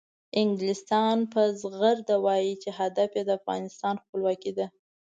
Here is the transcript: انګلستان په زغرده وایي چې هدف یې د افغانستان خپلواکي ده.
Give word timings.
انګلستان 0.41 1.17
په 1.33 1.41
زغرده 1.61 2.15
وایي 2.25 2.53
چې 2.63 2.69
هدف 2.79 3.09
یې 3.17 3.23
د 3.25 3.29
افغانستان 3.39 3.95
خپلواکي 4.03 4.51
ده. 4.57 4.67